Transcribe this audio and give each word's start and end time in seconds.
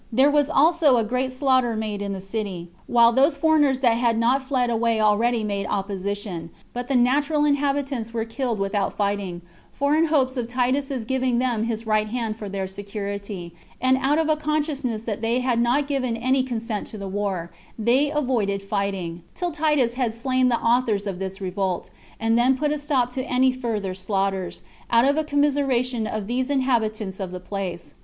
There 0.11 0.31
was 0.31 0.49
also 0.49 0.97
a 0.97 1.03
great 1.03 1.31
slaughter 1.31 1.75
made 1.75 2.01
in 2.01 2.11
the 2.13 2.21
city, 2.21 2.71
while 2.87 3.11
those 3.13 3.37
foreigners 3.37 3.81
that 3.81 3.97
had 3.99 4.17
not 4.17 4.41
fled 4.41 4.71
away 4.71 4.99
already 4.99 5.43
made 5.43 5.67
opposition; 5.67 6.49
but 6.73 6.87
the 6.87 6.95
natural 6.95 7.45
inhabitants 7.45 8.11
were 8.11 8.25
killed 8.25 8.57
without 8.57 8.97
fighting: 8.97 9.43
for 9.71 9.95
in 9.95 10.05
hopes 10.05 10.37
of 10.37 10.47
Titus's 10.47 11.05
giving 11.05 11.37
them 11.37 11.65
his 11.65 11.85
right 11.85 12.07
hand 12.07 12.35
for 12.35 12.49
their 12.49 12.67
security, 12.67 13.53
and 13.79 13.95
out 14.01 14.17
of 14.17 14.27
a 14.27 14.35
consciousness 14.35 15.03
that 15.03 15.21
they 15.21 15.41
had 15.41 15.61
not 15.61 15.85
given 15.85 16.17
any 16.17 16.41
consent 16.41 16.87
to 16.87 16.97
the 16.97 17.07
war, 17.07 17.51
they 17.77 18.09
avoided 18.09 18.63
fighting, 18.63 19.21
till 19.35 19.51
Titus 19.51 19.93
had 19.93 20.15
slain 20.15 20.49
the 20.49 20.57
authors 20.59 21.05
of 21.05 21.19
this 21.19 21.39
revolt, 21.39 21.91
and 22.19 22.35
then 22.39 22.57
put 22.57 22.71
a 22.71 22.79
stop 22.79 23.11
to 23.11 23.21
any 23.25 23.51
further 23.51 23.93
slaughters, 23.93 24.63
out 24.89 25.05
of 25.05 25.23
commiseration 25.27 26.07
of 26.07 26.25
these 26.25 26.49
inhabitants 26.49 27.19
of 27.19 27.29
the 27.31 27.39
place. 27.39 27.93